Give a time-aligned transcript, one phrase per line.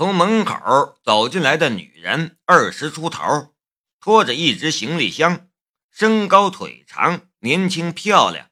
[0.00, 3.54] 从门口走进来的女人二十出头，
[4.00, 5.50] 拖着一只行李箱，
[5.90, 8.48] 身高腿长，年轻漂亮，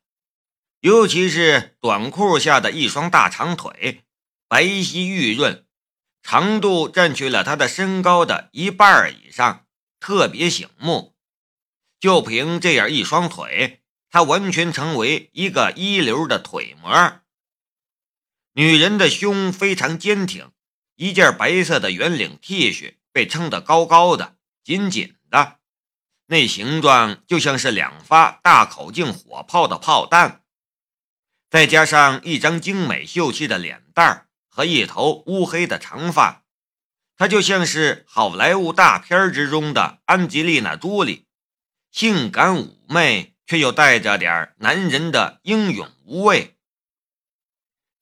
[0.81, 4.05] 尤其是短裤下的一双大长腿，
[4.47, 5.65] 白皙玉润，
[6.23, 9.65] 长度占据了她的身高的一半以上，
[9.99, 11.17] 特别醒目。
[11.99, 17.23] 就凭这样一双腿，她完全成为一个一流的腿模。
[18.53, 20.51] 女人的胸非常坚挺。
[20.99, 25.59] 一件白色的圆领 T 恤被撑得高高的、紧紧的，
[26.27, 30.43] 那形状就像是两发大口径火炮的炮弹。
[31.49, 36.43] 再加上一张精美秀气的脸蛋和一头乌黑的长发，
[37.17, 41.29] 她就像是好莱坞大片之中的安吉丽娜·朱莉，
[41.93, 46.57] 性感妩媚却又带着点男人的英勇无畏。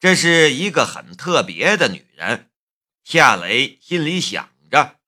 [0.00, 2.50] 这是一个很特别的女人。
[3.06, 4.98] 夏雷心里想着，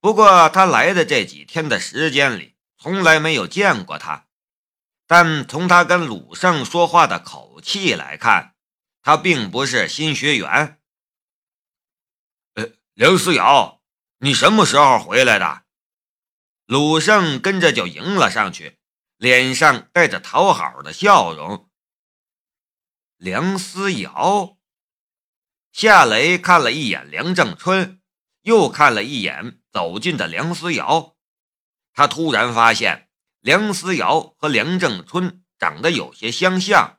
[0.00, 4.26] 不过他来的这几天的时间里，从来没有见过他。
[5.06, 8.56] 但从他跟鲁胜说话的口气来看，
[9.02, 10.80] 他并不是新学员。
[12.54, 13.82] 呃，梁思瑶，
[14.20, 15.64] 你什么时候回来的？
[16.64, 18.78] 鲁胜跟着就迎了上去，
[19.18, 21.68] 脸上带着讨好的笑容。
[23.18, 24.57] 梁思瑶。
[25.78, 28.02] 夏雷看了一眼梁正春，
[28.40, 31.16] 又看了一眼走近的梁思瑶，
[31.92, 36.98] 他突然发现梁思瑶和梁正春长得有些相像。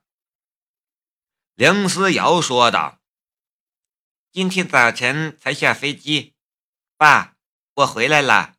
[1.55, 3.01] 梁思瑶说道
[4.31, 6.37] ：“今天早晨才下飞机，
[6.95, 7.35] 爸，
[7.73, 8.55] 我回来了。”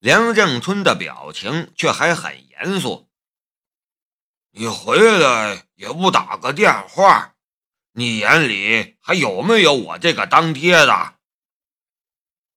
[0.00, 3.08] 梁正春的表情却还很严肃
[4.52, 7.32] ：“你回来也不打个电话。”
[7.98, 11.18] 你眼里还有没有我这个当爹的？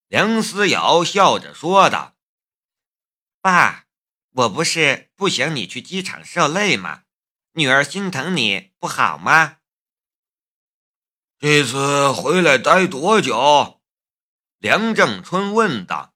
[0.10, 2.18] 梁思瑶笑着说道
[3.40, 3.86] ：“爸，
[4.32, 7.04] 我不是不想你去机场受累吗？
[7.54, 9.60] 女儿心疼你不好吗？”
[11.40, 13.82] 这次回来待多久？
[14.58, 16.14] 梁正春问道。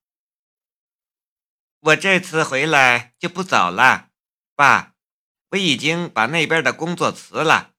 [1.80, 4.10] “我这次回来就不走了，
[4.54, 4.96] 爸，
[5.52, 7.70] 我已经把那边的工作辞了。”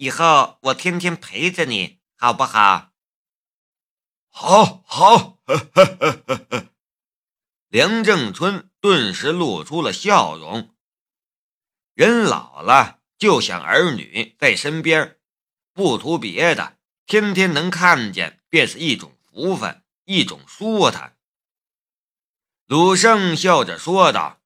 [0.00, 2.92] 以后我天天陪着你，好不好？
[4.30, 5.36] 好，好。
[7.68, 10.74] 梁正春顿时露出了笑容。
[11.92, 15.18] 人老了就想儿女在身边，
[15.74, 21.18] 不图别的，天天能看见便是一种福分，一种舒坦。
[22.64, 24.40] 鲁胜笑着说道：“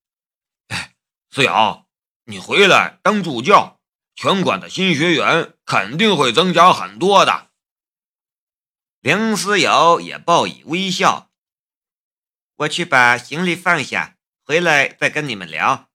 [0.67, 0.97] 哎，
[1.31, 1.89] 思瑶，
[2.25, 3.74] 你回来当助教。”
[4.15, 7.51] 全馆的新学员肯定会增加很多的。
[9.01, 11.31] 梁思瑶也报以微笑。
[12.57, 15.91] 我去把行李放下，回来再跟你们聊。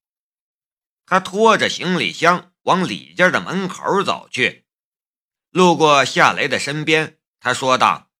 [1.05, 4.67] 他拖着行李箱往里间的门口走去，
[5.49, 8.11] 路过夏雷的身边，他说道：“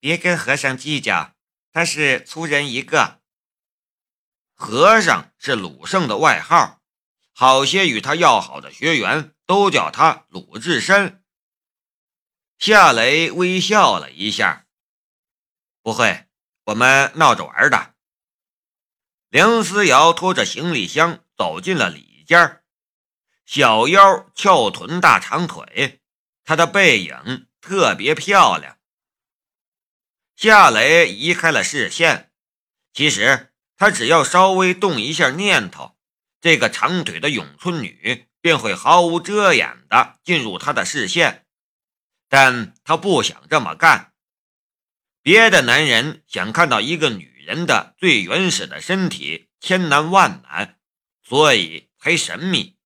[0.00, 1.36] 别跟和尚计较，
[1.70, 3.20] 他是粗人一个。”
[4.56, 6.81] 和尚是鲁胜的外号。
[7.42, 11.24] 好些与他要好的学员都叫他鲁智深。
[12.56, 14.68] 夏雷微笑了一下，
[15.82, 16.28] 不会，
[16.66, 17.96] 我们闹着玩的。
[19.28, 22.62] 梁思瑶拖着行李箱走进了里间，
[23.44, 26.00] 小腰翘臀大长腿，
[26.44, 28.78] 她的背影特别漂亮。
[30.36, 32.32] 夏雷移开了视线，
[32.92, 35.96] 其实他只要稍微动一下念头。
[36.42, 41.46] 这个长腿的咏春女便会毫无遮掩地进入他的视线，
[42.28, 44.12] 但他不想这么干。
[45.22, 50.80] 别的男人想看到一个女人的最原始的身体，千难万难，
[51.22, 52.76] 所以才神秘。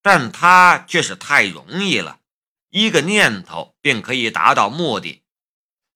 [0.00, 2.20] 但他却是太容易了，
[2.68, 5.24] 一个念头便可以达到目的，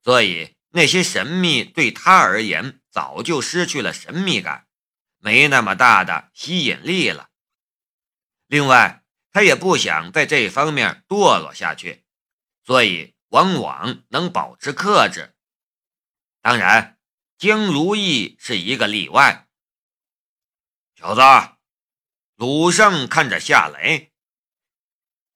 [0.03, 4.64] 所以那些神秘对他而言早就失去了神秘感。
[5.25, 7.31] 没那么大的吸引力了。
[8.47, 12.05] 另外，他也不想在这方面堕落下去，
[12.63, 15.35] 所以往往能保持克制。
[16.43, 16.99] 当然，
[17.39, 19.49] 江如意是一个例外。
[20.95, 21.23] 小子，
[22.35, 24.13] 鲁胜看着夏雷：“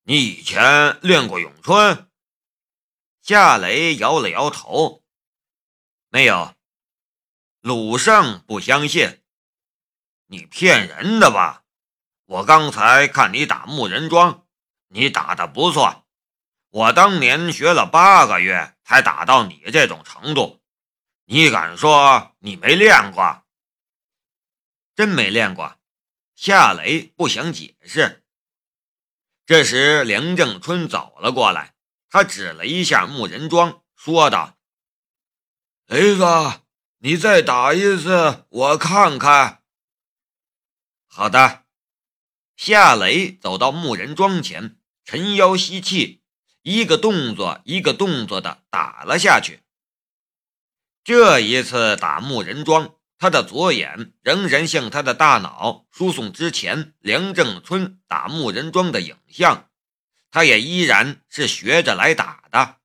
[0.05, 2.11] 你以前练过咏春？”
[3.25, 5.03] 夏雷摇了摇头
[6.13, 6.55] ：“没有。”
[7.61, 9.23] 鲁胜不相信。
[10.31, 11.65] 你骗人的吧！
[12.27, 14.47] 我刚才看你打木人桩，
[14.89, 16.07] 你打的不错。
[16.69, 20.61] 我当年学了八个月才打到你这种程度，
[21.25, 23.43] 你敢说你没练过？
[24.95, 25.79] 真没练过。
[26.35, 28.23] 夏雷不想解释。
[29.47, 31.73] 这时，梁正春走了过来，
[32.11, 34.59] 他指了一下木人桩，说道
[35.89, 36.25] ：“雷子，
[36.99, 39.58] 你再打一次，我看看。”
[41.19, 41.65] 好的。
[42.55, 46.23] 夏雷走到木人桩前，沉腰吸气，
[46.63, 49.65] 一个动作一个动作的打了下去。
[51.03, 52.95] 这一次打木人桩。
[53.19, 59.69] 他的左眼仍然向他的大脑输送之前梁正春打木人桩的影像，
[60.31, 62.77] 他也依然是学着来打的。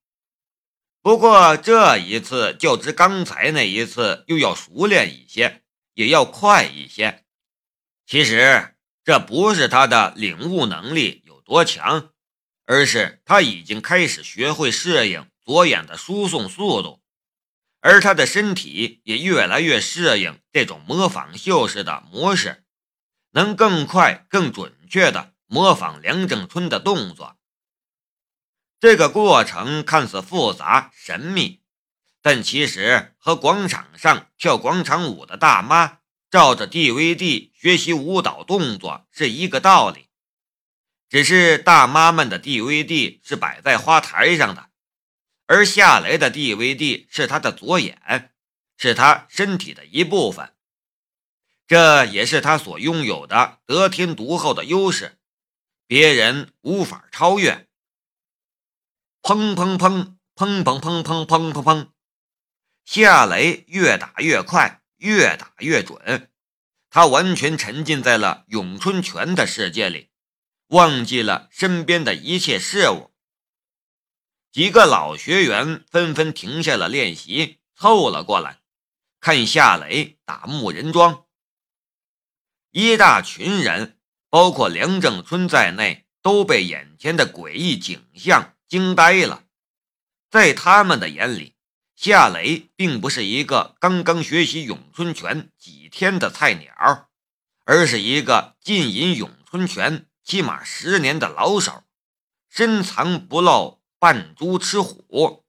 [1.03, 5.61] 不过这一次较之刚才那一次又要熟练一些，
[5.93, 7.22] 也要快一些。
[8.05, 12.09] 其实这不是他的领悟能力有多强，
[12.65, 17.01] 而是他已经开始学会适应左眼的输送速度。
[17.81, 22.63] 而他的身体也越来越适应这种模仿秀式的模式，
[23.31, 27.37] 能更快、更准确地模仿梁正春的动作。
[28.79, 31.61] 这个过程看似复杂神秘，
[32.21, 35.99] 但其实和广场上跳广场舞的大妈
[36.33, 40.07] 照着 DVD 学习舞蹈动作是一个道理，
[41.07, 44.71] 只是大妈们的 DVD 是摆在花台上的。
[45.45, 48.33] 而夏雷的 DVD 是他的左眼，
[48.77, 50.55] 是他身体的一部分，
[51.67, 55.19] 这也是他所拥有的得天独厚的优势，
[55.85, 57.67] 别人无法超越。
[59.21, 61.89] 砰砰砰砰砰砰砰砰砰砰，
[62.85, 66.31] 夏雷越打越快，越打越准，
[66.89, 70.09] 他完全沉浸在了咏春拳的世界里，
[70.67, 73.11] 忘记了身边的一切事物。
[74.49, 78.61] 几个老学员纷纷停下了练习，凑了过来，
[79.19, 81.25] 看夏雷打木人桩。
[82.71, 89.43] 一大群人，包括梁正春在内，都被眼前的诡异景象惊呆了。
[90.29, 91.52] 在他们的眼里，
[92.03, 97.07] 夏雷并不是一个刚刚学习咏春拳几天的菜鸟，
[97.63, 101.85] 而是一个浸淫咏春拳起码十年的老手，
[102.49, 103.81] 深藏不露。
[103.99, 105.45] 扮猪吃虎？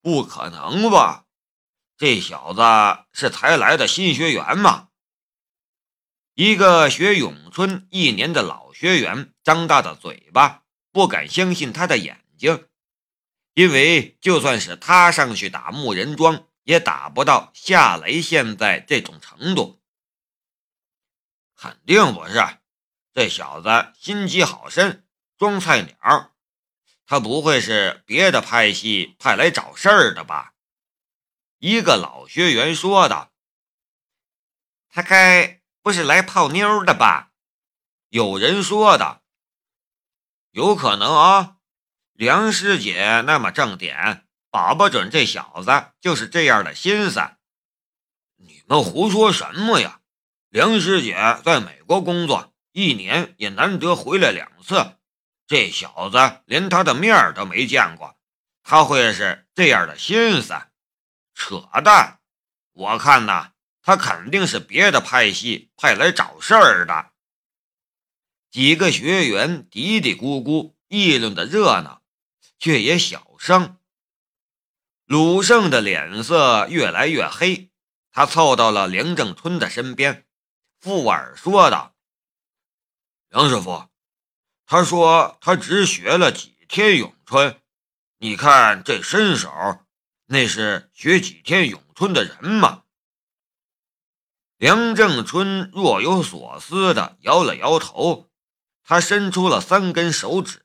[0.00, 1.24] 不可能吧！
[1.96, 2.62] 这小子
[3.12, 4.90] 是才来的新学员吗？
[6.36, 10.62] 一个学咏春一年的老学员张大的嘴巴，
[10.92, 12.68] 不敢相信他的眼睛，
[13.54, 19.80] 因为就算是他上去打木人桩，也打不到夏雷现在这种程度。
[21.56, 22.44] 肯定不是，
[23.12, 25.06] 这小子心机好深，
[25.38, 26.32] 装菜鸟。
[27.06, 30.54] 他不会是别的派系派来找事儿的吧？
[31.58, 33.32] 一个老学员说道
[34.90, 37.30] ：“他该不是来泡妞的吧？”
[38.10, 39.22] 有人说道
[40.52, 41.53] ：“有可能啊，
[42.14, 47.20] 梁师姐那么正点，保不准这小子就是这样的心思。”
[48.36, 50.00] 你们胡说什么呀？
[50.48, 54.96] 梁师姐在美国工作，一年也难得回来两次。
[55.46, 58.16] 这小子连他的面都没见过，
[58.62, 60.54] 他会是这样的心思？
[61.34, 62.20] 扯淡！
[62.72, 63.50] 我看呐，
[63.82, 67.10] 他肯定是别的派系派来找事儿的。
[68.50, 72.02] 几个学员嘀嘀咕咕议论的热闹，
[72.58, 73.78] 却也小声。
[75.04, 77.70] 鲁胜的脸色越来越黑，
[78.10, 80.26] 他凑到了梁正春的身边，
[80.80, 81.94] 附耳说道
[83.28, 83.88] ：“梁师傅。”
[84.66, 87.60] 他说：“他只学了几天咏春，
[88.16, 89.50] 你看这身手，
[90.26, 92.84] 那是学几天咏春的人吗？”
[94.56, 98.30] 梁正春若有所思的摇了摇头，
[98.82, 100.64] 他伸出了三根手指。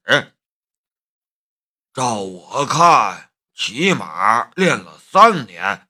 [1.93, 5.87] 照我看，起码练了三年。”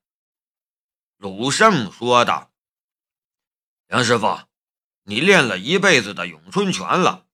[1.17, 2.51] 鲁胜说道。
[3.87, 4.39] “梁师傅，
[5.03, 7.25] 你练了一辈子的咏春拳了。”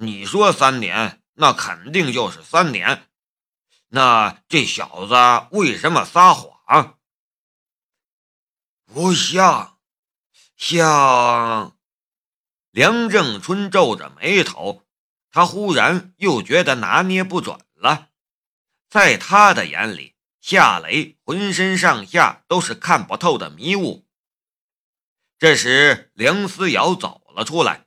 [0.00, 3.10] 你说三年，那肯定就是三年。
[3.88, 6.98] 那这小子为什么撒谎？
[8.84, 9.80] 不像，
[10.56, 11.76] 像。
[12.70, 14.86] 梁正春皱着眉头，
[15.32, 18.07] 他忽然又觉得拿捏不准了。
[18.88, 24.06] 在他的眼里，夏雷浑身上下都是看不透的迷雾。
[25.38, 27.86] 这时，梁思瑶走了出来。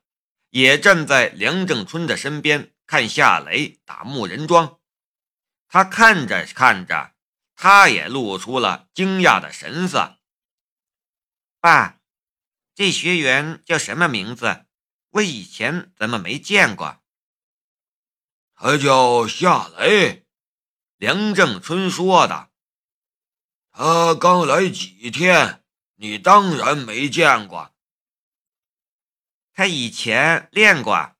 [0.52, 4.82] 也站在梁正春的身边，看夏雷打木人桩。
[5.70, 7.16] 他看着看着，
[7.56, 10.20] 他也露出了惊讶的神色。
[11.62, 12.02] 爸，
[12.76, 14.66] 这学员叫什么名字？
[15.12, 17.02] 我以前怎么没见过？
[18.54, 20.21] 他叫夏雷。
[21.02, 22.52] 梁正春说的。
[23.72, 25.66] 他刚来几天，
[25.96, 27.74] 你当然没见过。
[29.52, 31.16] 他以前练过。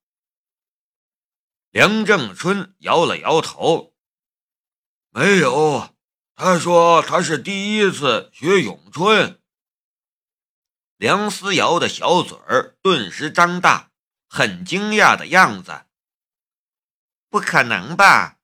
[1.72, 3.96] 梁正春摇了摇头，
[5.10, 5.96] 没有。
[6.36, 9.42] 他说他是第一次学咏春。
[10.98, 13.90] 梁思瑶的小嘴儿顿时张大，
[14.30, 15.88] 很惊讶的样子。
[17.32, 18.38] 不可能吧？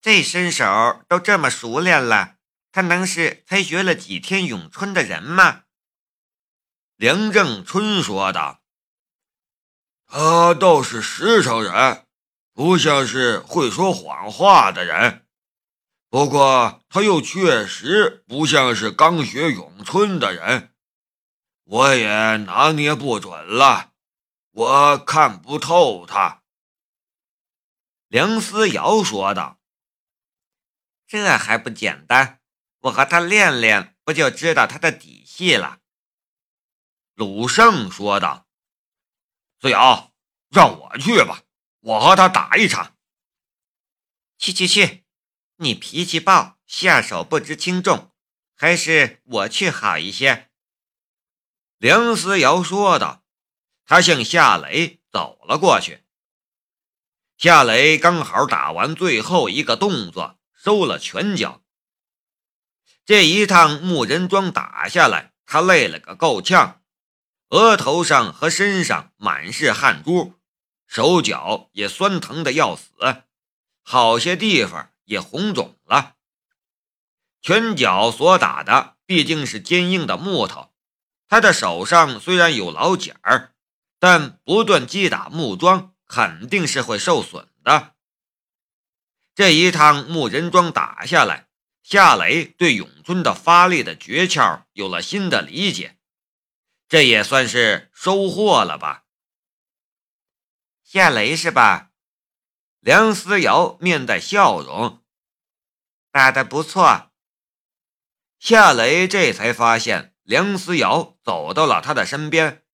[0.00, 2.36] 这身手都这么熟练了，
[2.70, 5.64] 他能是才学了几天咏春的人吗？
[6.96, 8.62] 梁正春说道
[10.06, 12.04] ：“他倒是实诚人。”
[12.58, 15.24] 不像是会说谎话的人，
[16.08, 20.74] 不过他又确实不像是刚学咏春的人，
[21.62, 23.92] 我也拿捏不准了，
[24.50, 26.42] 我看不透他。”
[28.08, 29.57] 梁思瑶说道。
[31.08, 32.40] “这还不简单？
[32.80, 35.80] 我和他练练，不就知道他的底细了？”
[37.14, 38.46] 鲁胜说道。
[39.60, 40.12] “思瑶，
[40.50, 41.42] 让我去吧。”
[41.80, 42.96] 我和他打一场。
[44.36, 45.04] 去去去！
[45.56, 48.12] 你脾气暴，下手不知轻重，
[48.54, 50.50] 还是我去好一些。”
[51.78, 53.24] 梁思瑶说道。
[53.84, 56.04] 他向夏雷走了过去。
[57.38, 60.37] 夏雷刚好打完最后一个动作，
[60.68, 61.62] 收了拳脚。
[63.06, 66.82] 这一趟木人桩打下来，他累了个够呛，
[67.48, 70.34] 额头上和身上满是汗珠。
[70.86, 73.22] 手脚也酸疼的要死，
[73.82, 76.16] 好些地方也红肿了。
[77.40, 80.74] 拳脚所打的毕竟是坚硬的木头，
[81.28, 83.54] 他的手上虽然有老茧儿，
[83.98, 87.94] 但不断击打木桩肯定是会受损的。
[89.38, 91.48] 这一趟木人桩打下来，
[91.84, 95.96] 夏雷对咏春的发力的诀窍有了新的理解，
[96.88, 99.04] 这也算是收获了吧。
[100.82, 101.92] 夏雷是吧？
[102.80, 105.04] 梁思瑶面带笑容，
[106.10, 107.12] 打得不错。
[108.40, 112.64] 夏雷这才发现梁思瑶走到了他的身边，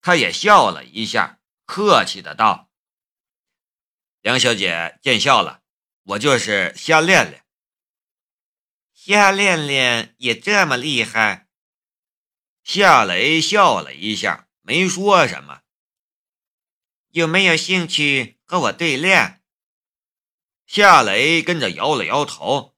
[0.00, 2.70] 他也笑了一下，客气的道
[4.22, 5.60] ：“梁小姐见笑了，
[6.06, 7.44] 我就是瞎练练。”
[8.92, 11.48] 瞎练练也这么厉害？
[12.64, 15.62] 夏雷笑了一下，没说什么。
[17.10, 19.44] 有没有兴趣和我对练？
[20.66, 22.76] 夏雷跟着摇了摇头。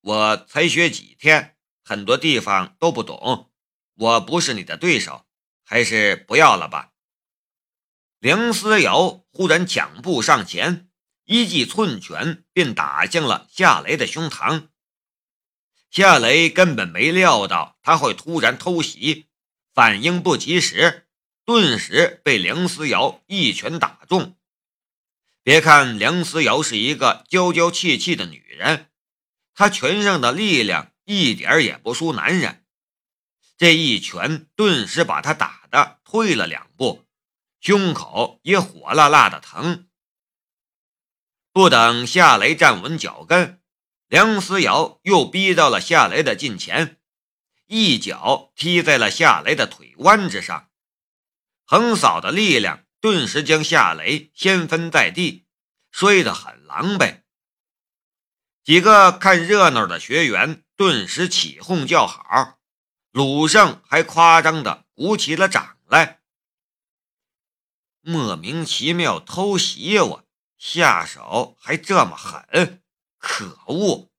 [0.00, 3.50] 我才学几天，很多地方都不懂，
[3.94, 5.26] 我不是你的对手，
[5.64, 6.92] 还是不要了吧。
[8.18, 10.87] 梁思瑶忽然抢步上前，
[11.28, 14.68] 一记寸拳便打向了夏雷的胸膛。
[15.90, 19.26] 夏雷根本没料到他会突然偷袭，
[19.74, 21.06] 反应不及时。
[21.44, 24.38] 顿时被梁思瑶一拳打中。
[25.42, 28.90] 别看梁思瑶是一个娇娇气气的女人，
[29.54, 32.64] 她拳上的力量一点也不输男人。
[33.58, 37.04] 这一拳顿时把她打的退了两步，
[37.60, 39.87] 胸口也火辣辣的疼。
[41.58, 43.60] 不等夏雷站稳脚跟，
[44.06, 47.00] 梁思瑶又逼到了夏雷的近前，
[47.66, 50.70] 一脚踢在了夏雷的腿弯之上。
[51.64, 55.48] 横扫的力量顿时将夏雷掀翻在地，
[55.90, 57.22] 摔得很狼狈。
[58.62, 62.60] 几个看热闹的学员顿时起哄叫好，
[63.10, 66.20] 鲁胜还夸张的鼓起了掌来。
[68.00, 70.27] 莫名其妙偷袭我，
[70.58, 72.82] 下手还这么狠，
[73.16, 74.10] 可恶！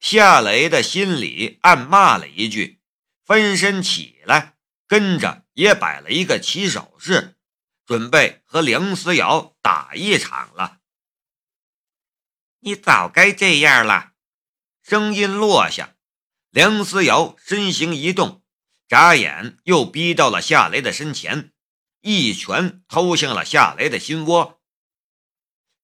[0.00, 2.80] 夏雷的心里暗骂了一句，
[3.24, 4.56] 翻身起来。
[4.86, 7.36] 跟着也摆了一个起手式，
[7.84, 10.78] 准备和梁思瑶打一场了。
[12.60, 14.14] 你早该这样了。
[14.82, 15.96] 声音落下，
[16.48, 18.42] 梁思瑶身形一动，
[18.88, 21.52] 眨眼又逼到了夏雷的身前，
[22.00, 24.57] 一拳偷向了夏雷的心窝。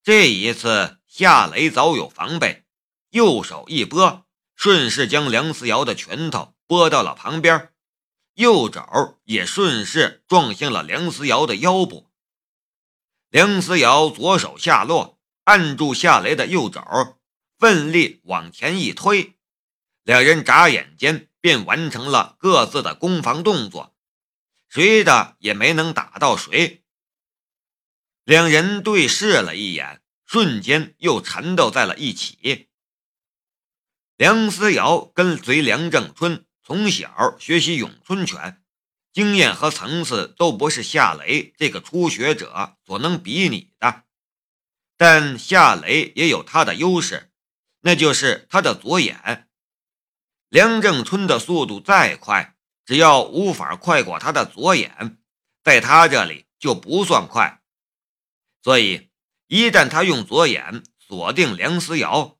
[0.04, 2.66] 这一次，夏雷早有防备，
[3.08, 7.72] 右手一拨，顺势将梁思瑶的拳头拨到了旁边。
[8.34, 12.10] 右肘也顺势撞向了梁思瑶的腰部，
[13.30, 16.82] 梁思瑶左手下落，按住夏雷的右肘，
[17.58, 19.38] 奋力往前一推，
[20.02, 23.96] 两人眨眼间便完成了各自的攻防动作，
[24.68, 26.83] 谁的也没能打到谁。
[28.24, 32.70] 两人对视了一眼，瞬间又缠斗在了一起。
[34.16, 38.62] 梁思瑶跟随梁正春从小学习咏春拳，
[39.12, 44.04] 经验和层次都不是夏雷这个初学者所能比拟的。
[44.96, 47.30] 但夏雷也有他的优势，
[47.80, 49.50] 那就是他的左眼。
[50.48, 55.18] 梁正春的速度再快，只要无法快过他的左眼，
[55.62, 57.60] 在他这里就不算快。
[58.64, 59.10] 所以，
[59.46, 62.38] 一旦他用左眼锁定梁思瑶，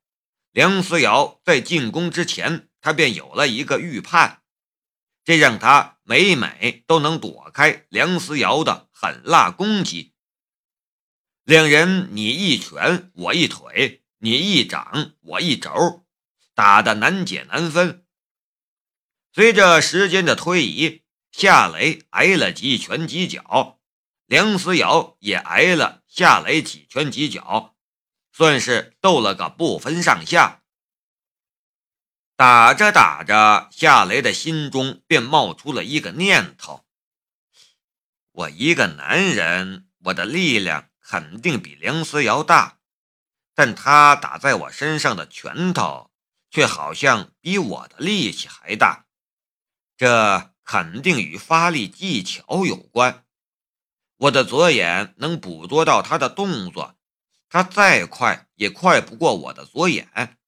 [0.53, 4.43] 梁思瑶在进攻之前，他便有了一个预判，
[5.23, 10.15] 这让他每每都能躲开梁思瑶的狠辣攻击。
[11.43, 16.07] 两人你一拳我一腿，你一掌我一肘，
[16.55, 18.07] 打得难解难分。
[19.35, 21.03] 随着时间的推移，
[21.33, 23.79] 夏雷挨了几拳几脚，
[24.27, 27.73] 梁思瑶也挨了夏雷几拳几脚。
[28.37, 30.63] 算是斗了个不分上下。
[32.35, 36.85] 打着打着，夏雷的心中便冒出了一个念头：
[38.33, 42.81] 我一个男人，我的力量肯定比梁思瑶大，
[43.55, 46.11] 但他打在我身上的拳头，
[46.51, 49.07] 却好像比我的力气还大。
[49.97, 53.24] 这肯定与发力技巧有关。
[54.25, 56.97] 我的左眼能捕捉到他的动作。
[57.49, 60.39] 他再快也快不过我的左眼，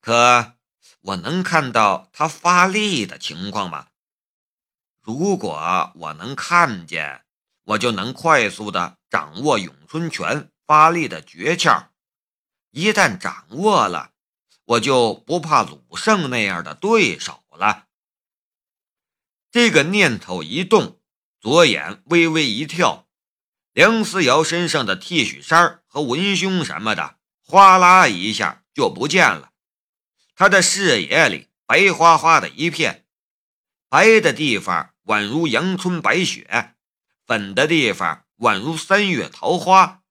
[0.00, 0.54] 可
[1.00, 3.88] 我能看到他发力的情况吗？
[5.02, 7.24] 如果我能看见，
[7.64, 11.88] 我就能快速的掌握咏春拳发力的诀窍。
[12.70, 14.12] 一旦掌握了，
[14.64, 17.86] 我就不怕鲁胜那样的对手了。
[19.50, 20.98] 这个念头一动，
[21.40, 23.08] 左眼微微一跳。
[23.72, 29.52] 梁思瑶身上的 T 恤衫和文胸什么的，哗啦一下就不见了。
[30.34, 33.06] 他的视野里白花花的一片，
[33.88, 36.74] 白的地方宛如阳春白雪，
[37.26, 40.02] 粉的地方宛如三月桃花。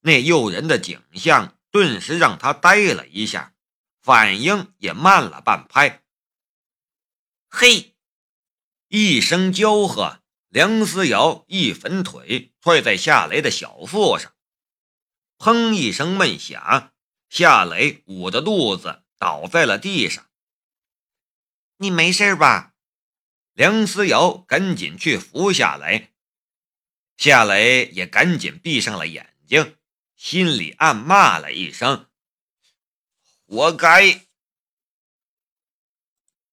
[0.00, 3.54] 那诱人的景象顿时让他呆了一下，
[4.02, 6.02] 反应也慢了半拍。
[7.48, 7.94] 嘿，
[8.88, 10.19] 一声娇喝。
[10.50, 14.34] 梁思瑶一粉腿踹在夏雷的小腹上，
[15.38, 16.92] 砰一声闷响，
[17.28, 20.28] 夏雷捂着肚子倒在了地上。
[21.76, 22.74] 你没事吧？
[23.52, 26.12] 梁思瑶赶紧去扶夏雷，
[27.16, 29.76] 夏雷也赶紧闭上了眼睛，
[30.16, 32.10] 心里暗骂了一声
[33.46, 34.26] ：“活该。”